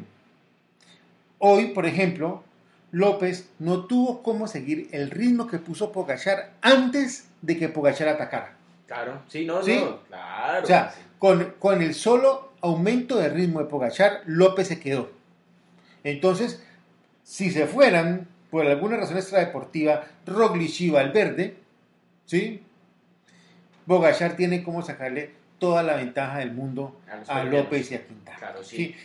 [1.39, 2.45] hoy, por ejemplo,
[2.93, 8.57] López no tuvo cómo seguir el ritmo que puso Pogachar antes de que Pogachar atacara.
[8.87, 9.81] Claro, sí, no, ¿Sí?
[9.83, 10.65] no, claro.
[10.65, 15.11] O sea, con, con, el solo aumento de ritmo de Pogachar, López se quedó.
[16.05, 16.63] Entonces,
[17.25, 21.57] si se fueran, por alguna razón extradeportiva, Roglic y Valverde,
[22.27, 22.63] ¿sí?
[23.87, 28.55] Bogachar tiene como sacarle toda la ventaja del mundo a, López y a Quintana.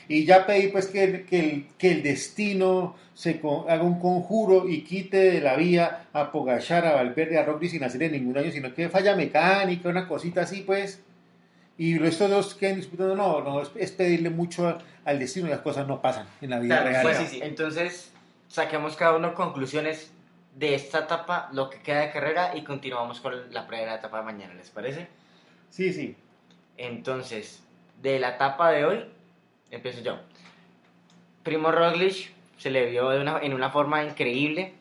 [0.08, 5.42] Y ya pedí pues que, que, el, destino se haga un conjuro y quite de
[5.42, 9.16] la vía a Pogachar, a Valverde, a Roglic sin hacerle ningún daño, sino que falla
[9.16, 11.02] mecánica, una cosita así pues.
[11.78, 15.86] Y estos dos queden disputando, no, no, es, pedirle mucho al destino y las cosas
[15.86, 17.04] no pasan en la vida real.
[17.04, 18.14] Pues, Entonces,
[18.48, 20.10] saquemos cada uno conclusiones
[20.56, 24.24] de esta etapa, lo que queda de carrera y continuamos con la primera etapa de
[24.24, 25.10] mañana, ¿les parece?
[25.70, 26.16] Sí, sí.
[26.78, 27.64] Entonces,
[28.02, 29.06] de la etapa de hoy,
[29.72, 30.18] empiezo yo.
[31.44, 34.74] Primo Roglic se le vio en una forma increíble.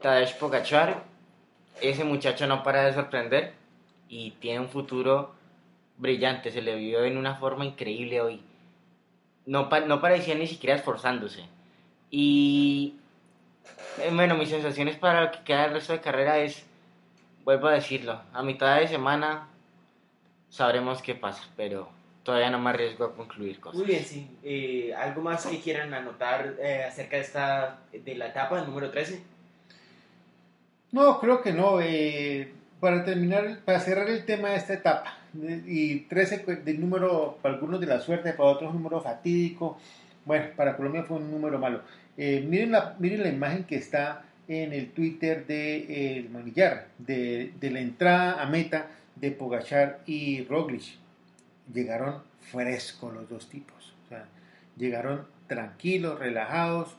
[0.00, 1.02] Tadej Pogacar,
[1.80, 3.52] ese muchacho no para de sorprender
[4.08, 5.34] y tiene un futuro
[5.98, 6.50] brillante.
[6.50, 8.40] Se le vio en una forma increíble hoy.
[9.46, 11.44] No, no parecía ni siquiera esforzándose.
[12.10, 12.94] Y
[13.98, 16.64] eh, bueno, mis sensaciones para lo que queda el resto de carrera es,
[17.44, 19.48] vuelvo a decirlo, a mitad de semana
[20.50, 21.88] sabremos qué pasa, pero
[22.22, 23.78] todavía no me arriesgo a concluir cosas.
[23.78, 24.28] Muy bien, sí.
[24.44, 29.22] Eh, ¿Algo más que quieran anotar eh, acerca de, esta, de la etapa número 13?
[30.92, 31.78] No, creo que no.
[32.80, 37.80] para terminar, para cerrar el tema de esta etapa, y 13 del número, para algunos
[37.80, 39.78] de la suerte, para otros número fatídico,
[40.24, 41.82] bueno, para Colombia fue un número malo.
[42.16, 47.52] Eh, miren, la, miren la imagen que está en el Twitter de el Manillar, de,
[47.60, 48.88] de, la entrada a meta
[49.20, 50.98] de Pogachar y Roglic.
[51.72, 53.94] Llegaron frescos los dos tipos.
[54.06, 54.26] O sea,
[54.76, 56.96] llegaron tranquilos, relajados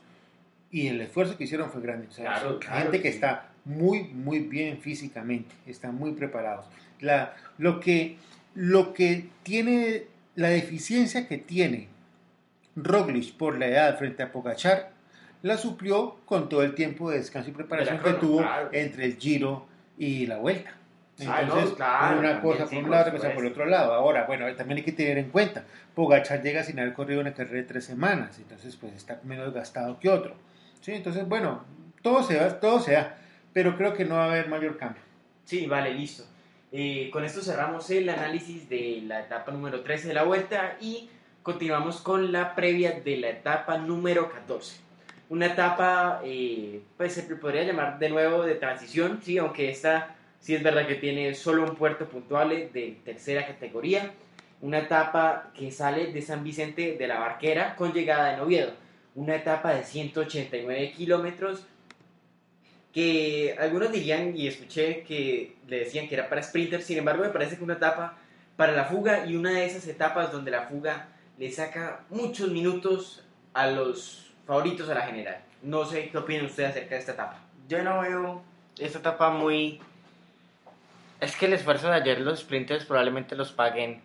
[0.70, 2.08] y el esfuerzo que hicieron fue grande.
[2.08, 6.66] O sea, gente que está muy, muy bien físicamente, están muy preparados.
[7.00, 8.16] La, lo, que,
[8.54, 10.04] lo que tiene,
[10.34, 11.88] la deficiencia que tiene
[12.76, 14.92] Roglic por la edad frente a Pogachar
[15.42, 19.66] la suplió con todo el tiempo de descanso y preparación que tuvo entre el Giro
[19.98, 20.76] y la Vuelta.
[21.24, 23.92] Entonces, una cosa por un lado, otra cosa por el otro lado.
[23.94, 27.56] Ahora, bueno, también hay que tener en cuenta, Pogachar llega sin haber corrido una carrera
[27.56, 30.34] de tres semanas, entonces pues está menos gastado que otro.
[30.80, 30.92] ¿Sí?
[30.92, 31.64] Entonces, bueno,
[32.02, 33.16] todo se da, todo se da,
[33.52, 35.02] pero creo que no va a haber mayor cambio.
[35.44, 36.24] Sí, vale, listo.
[36.72, 41.10] Eh, con esto cerramos el análisis de la etapa número 13 de la Vuelta y
[41.42, 44.80] continuamos con la previa de la etapa número 14.
[45.28, 50.54] Una etapa, eh, pues se podría llamar de nuevo de transición, sí, aunque esta sí
[50.54, 54.12] es verdad que tiene solo un puerto puntual de tercera categoría.
[54.60, 58.72] Una etapa que sale de San Vicente de la Barquera con llegada en Oviedo.
[59.14, 61.64] Una etapa de 189 kilómetros
[62.92, 67.30] que algunos dirían, y escuché que le decían que era para sprinters, sin embargo me
[67.30, 68.18] parece que una etapa
[68.56, 73.24] para la fuga y una de esas etapas donde la fuga le saca muchos minutos
[73.54, 75.40] a los favoritos a la general.
[75.62, 77.38] No sé qué opinan ustedes acerca de esta etapa.
[77.68, 78.42] Yo no veo
[78.78, 79.80] esta etapa muy
[81.22, 84.00] Es que el esfuerzo de ayer los sprinters probablemente los paguen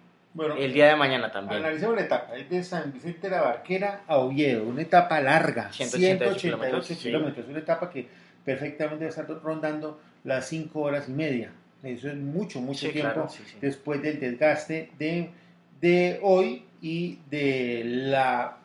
[0.60, 1.62] el día de mañana también.
[1.62, 5.74] Analicemos la etapa, es de San Vicente de la Barquera a Oviedo, una etapa larga,
[5.74, 8.08] 188, kilómetros, kilómetros, una etapa que
[8.46, 11.52] perfectamente va a estar rondando las 5 horas y media.
[11.82, 13.28] Eso es mucho, mucho tiempo
[13.62, 15.32] después del desgaste de,
[15.82, 18.58] de hoy y de la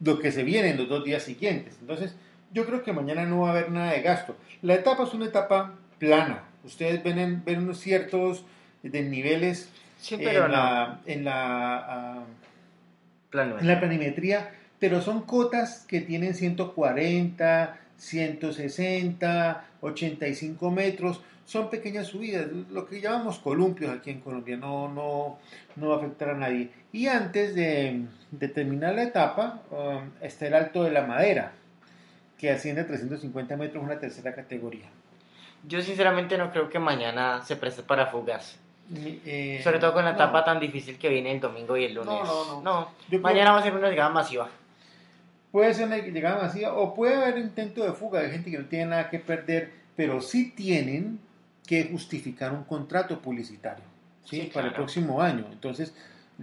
[0.00, 1.78] lo que se viene en los dos días siguientes.
[1.80, 2.14] Entonces,
[2.52, 4.36] yo creo que mañana no va a haber nada de gasto.
[4.60, 6.44] La etapa es una etapa plana.
[6.66, 8.44] Ustedes ven, ven unos ciertos
[8.82, 9.70] desniveles
[10.10, 12.24] en, la, en, la, ah,
[13.32, 22.48] en la planimetría, pero son cotas que tienen 140, 160, 85 metros son pequeñas subidas,
[22.70, 25.38] lo que llamamos columpios aquí en Colombia, no, no,
[25.76, 26.70] no va a afectar a nadie.
[26.92, 28.04] Y antes de,
[28.52, 31.52] terminar la etapa, um, está el Alto de la Madera,
[32.36, 34.86] que asciende a 350 metros, una tercera categoría.
[35.66, 38.58] Yo sinceramente no creo que mañana se preste para fugas.
[38.94, 42.14] Eh, Sobre todo con la etapa tan difícil que viene el domingo y el lunes.
[42.24, 43.18] No, no, no.
[43.18, 44.48] mañana va a ser una llegada masiva.
[45.50, 48.66] Puede ser una llegada masiva o puede haber intento de fuga de gente que no
[48.66, 51.18] tiene nada que perder, pero sí tienen
[51.66, 53.84] que justificar un contrato publicitario
[54.24, 54.50] ¿sí?
[54.52, 55.46] para el próximo año.
[55.50, 55.94] Entonces,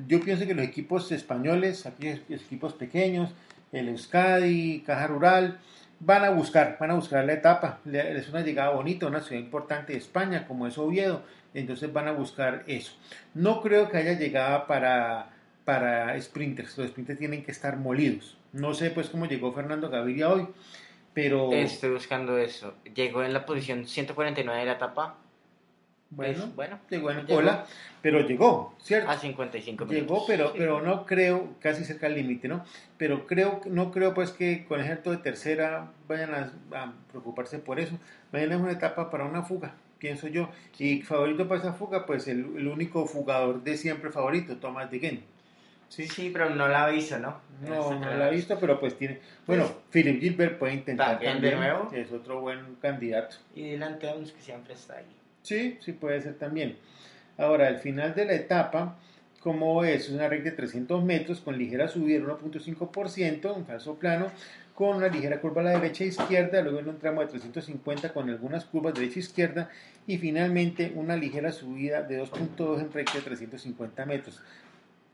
[0.07, 3.29] yo pienso que los equipos españoles, aquí equipos pequeños,
[3.71, 5.59] el Euskadi, Caja Rural,
[6.05, 7.79] van a buscar, van a buscar la etapa.
[7.91, 12.11] Es una llegada bonita, una ciudad importante de España, como es Oviedo, entonces van a
[12.11, 12.93] buscar eso.
[13.33, 15.29] No creo que haya llegada para,
[15.65, 18.37] para sprinters, los sprinters tienen que estar molidos.
[18.51, 20.47] No sé pues cómo llegó Fernando Gaviria hoy,
[21.13, 21.51] pero...
[21.51, 22.75] Estoy buscando eso.
[22.93, 25.17] Llegó en la posición 149 de la etapa.
[26.15, 27.65] Bueno, bueno, llegó en cola,
[28.01, 29.09] pero llegó, ¿cierto?
[29.09, 30.07] A 55 minutos.
[30.07, 32.63] Llegó, pero, pero no creo, casi cerca del límite, ¿no?
[32.97, 36.33] Pero creo, no creo pues que con el ejército de tercera vayan
[36.73, 37.97] a, preocuparse por eso.
[38.31, 40.49] Mañana es una etapa para una fuga, pienso yo.
[40.77, 45.23] Y favorito para esa fuga, pues el, único fugador de siempre favorito, Thomas de
[45.89, 46.07] ¿Sí?
[46.07, 47.39] sí, pero no la ha visto, ¿no?
[47.67, 49.19] No, no la ha visto, pero pues tiene...
[49.45, 51.91] Bueno, pues, Philip Gilbert puede intentar también, de nuevo.
[51.93, 53.35] Es otro buen candidato.
[53.55, 55.05] Y delante de que siempre está ahí.
[55.43, 56.77] Sí, sí puede ser también.
[57.37, 58.97] Ahora, al final de la etapa,
[59.39, 64.31] como es una recta de 300 metros con ligera subida del 1.5%, un falso plano,
[64.73, 68.11] con una ligera curva a la derecha e izquierda, luego en un tramo de 350
[68.11, 69.69] con algunas curvas derecha e izquierda
[70.07, 74.41] y finalmente una ligera subida de 2.2 en recta de 350 metros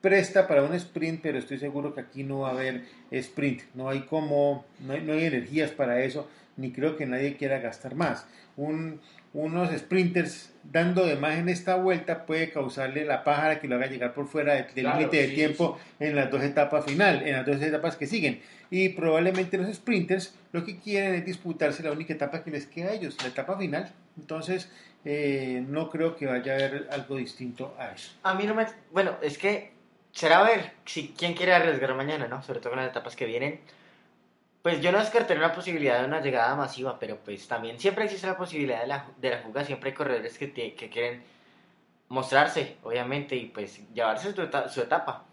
[0.01, 3.89] presta para un sprint, pero estoy seguro que aquí no va a haber sprint, no
[3.89, 8.25] hay como, no hay, energías para eso, ni creo que nadie quiera gastar más.
[8.55, 8.99] Un,
[9.33, 13.87] unos sprinters dando de más en esta vuelta puede causarle la pájara que lo haga
[13.87, 17.61] llegar por fuera del límite de tiempo en las dos etapas final, en las dos
[17.61, 18.41] etapas que siguen.
[18.71, 22.89] Y probablemente los sprinters lo que quieren es disputarse la única etapa que les queda
[22.89, 23.91] a ellos, la etapa final.
[24.17, 24.69] Entonces,
[25.05, 28.11] eh, no creo que vaya a haber algo distinto a eso.
[28.23, 28.67] A mí no me...
[28.91, 29.71] Bueno, es que
[30.11, 32.43] será ver si quién quiere arriesgar mañana, ¿no?
[32.43, 33.59] Sobre todo con las etapas que vienen.
[34.61, 38.27] Pues yo no descartaría una posibilidad de una llegada masiva, pero pues también siempre existe
[38.27, 41.23] la posibilidad de la, de la fuga, siempre hay corredores que, que quieren
[42.09, 45.23] mostrarse, obviamente, y pues llevarse su, etapa.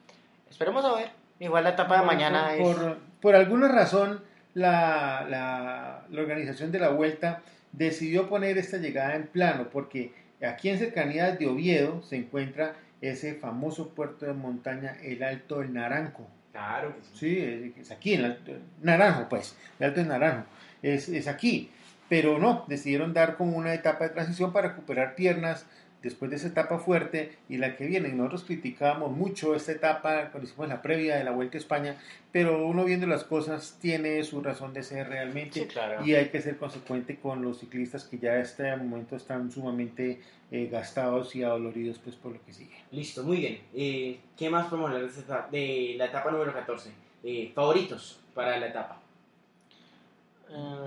[0.49, 1.11] Esperemos a ver.
[1.41, 2.97] Igual la etapa de mañana por, es...
[3.21, 4.23] Por, alguna razón,
[4.55, 10.15] la, la, la organización de la vuelta decidió poner esta llegada en plano, porque
[10.47, 15.73] aquí en cercanías de Oviedo se encuentra ese famoso puerto de montaña, el Alto del
[15.73, 16.27] Naranjo.
[16.57, 17.75] Claro sí.
[17.79, 18.38] es aquí, en el
[18.81, 20.47] Naranjo, pues, el Alto del Naranjo,
[20.83, 21.71] es, es aquí.
[22.09, 25.66] Pero no, decidieron dar como una etapa de transición para recuperar piernas,
[26.07, 28.11] después de esa etapa fuerte y la que viene.
[28.11, 31.97] Nosotros criticábamos mucho esta etapa cuando hicimos la previa de la Vuelta a España,
[32.33, 35.69] pero uno viendo las cosas tiene su razón de ser realmente
[36.05, 40.21] y hay que ser consecuente con los ciclistas que ya en este momento están sumamente
[40.51, 42.77] eh, gastados y adoloridos pues por lo que sigue.
[42.92, 43.61] Listo, muy bien.
[43.75, 46.90] Eh, ¿Qué más podemos hablar de, la etapa número 14?
[47.25, 49.01] Eh, favoritos para la etapa.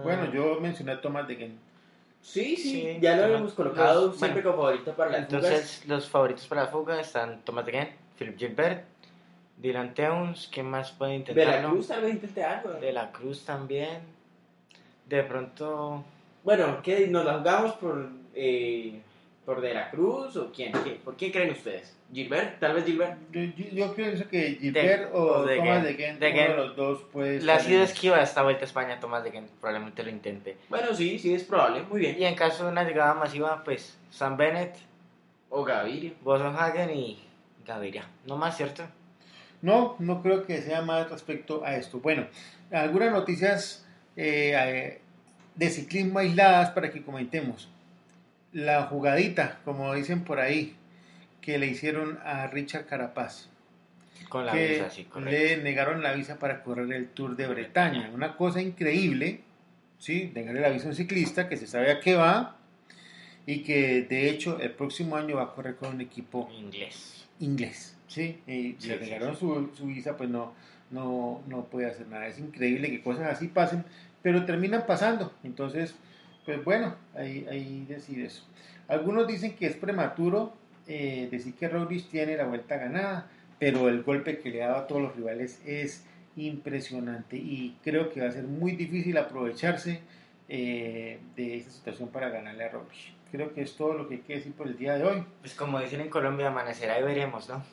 [0.03, 1.68] Bueno, yo mencioné a Tomás de Gen
[2.21, 6.63] Sí, sí, ya lo habíamos colocado siempre como favorito para las Entonces, los favoritos para
[6.63, 8.83] la fuga están Thomas de Gen, Philip Gilbert,
[9.57, 11.45] Dylan Teuns, ¿qué más puede intentar?
[11.45, 12.73] De la Cruz tal vez intente algo.
[12.73, 13.99] De la Cruz también.
[15.07, 16.03] De pronto...
[16.43, 17.07] Bueno, ¿qué?
[17.07, 19.01] ¿Nos la jugamos por, eh,
[19.49, 20.71] por De la Cruz o quién?
[21.03, 21.97] ¿Por quién creen ustedes?
[22.13, 23.17] Gilbert, tal vez Gilbert.
[23.31, 27.41] Yo, yo, pienso que Gilbert o, de Tomás de Gent, uno de los dos puede
[27.41, 30.55] La sido esquiva esta vuelta a España, Tomás de Gent, probablemente lo intente.
[30.69, 32.15] Bueno, sí, sí, es probable, muy bien.
[32.19, 34.75] Y en caso de una llegada masiva, pues Sam Bennett
[35.49, 36.13] o Gaviria.
[36.21, 37.19] Boson Hagen y
[37.65, 38.07] Gaviria.
[38.27, 38.83] No más, ¿cierto?
[39.63, 41.99] No, no creo que sea más respecto a esto.
[41.99, 42.27] Bueno,
[42.71, 43.83] algunas noticias
[44.15, 45.01] eh,
[45.55, 47.67] de ciclismo aisladas para que comentemos.
[48.51, 50.75] La jugadita, como dicen por ahí,
[51.41, 53.49] que le hicieron a Richard Carapaz.
[54.27, 58.11] Con la que visa, sí, le negaron la visa para correr el Tour de Bretaña.
[58.13, 59.41] Una cosa increíble,
[59.97, 60.31] ¿sí?
[60.35, 62.57] Negarle la visa a un ciclista que se sabe a qué va
[63.45, 67.27] y que de hecho el próximo año va a correr con un equipo Inglés.
[67.39, 68.39] inglés, ¿sí?
[68.45, 70.53] Y Sí, le sí, negaron Su, su visa, pues no,
[70.91, 72.27] no, no puede hacer nada.
[72.27, 73.85] Es increíble que cosas así pasen,
[74.21, 75.33] pero terminan pasando.
[75.43, 75.95] Entonces,
[76.49, 78.43] pues bueno, ahí, ahí decide eso.
[78.87, 80.51] Algunos dicen que es prematuro
[80.87, 83.29] eh, decir que Roglic tiene la vuelta ganada,
[83.59, 88.09] pero el golpe que le ha dado a todos los rivales es impresionante y creo
[88.09, 90.01] que va a ser muy difícil aprovecharse
[90.47, 93.13] eh, de esta situación para ganarle a Roglic.
[93.31, 95.23] Creo que es todo lo que hay que decir por el día de hoy.
[95.41, 97.63] Pues como dicen en Colombia, amanecerá y veremos, ¿no?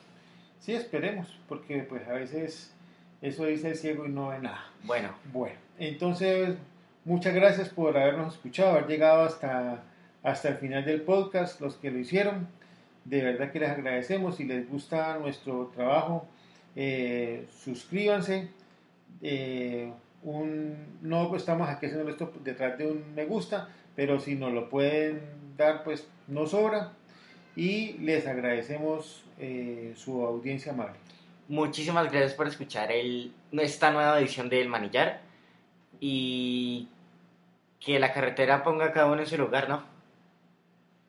[0.59, 2.75] Sí, esperemos, porque pues a veces
[3.23, 4.65] eso dice el ciego y no ve nada.
[4.83, 6.57] Bueno, Bueno, entonces
[7.07, 9.83] muchas gracias por habernos escuchado, haber llegado hasta,
[10.23, 12.47] hasta el final del podcast, los que lo hicieron.
[13.05, 14.35] De verdad que les agradecemos.
[14.35, 16.27] Si les gusta nuestro trabajo,
[16.75, 18.49] eh, suscríbanse.
[19.21, 19.91] Eh,
[21.01, 25.21] no estamos aquí haciendo esto detrás de un me gusta, pero si nos lo pueden
[25.55, 26.91] dar, pues no sobra.
[27.55, 30.97] Y les agradecemos eh, su audiencia amable.
[31.47, 35.21] muchísimas gracias por escuchar el, esta nueva edición del Manillar
[35.99, 36.89] y
[37.79, 39.83] que la carretera ponga cada uno en su lugar, ¿no?